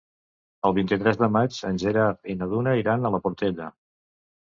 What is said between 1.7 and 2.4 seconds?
en Gerard i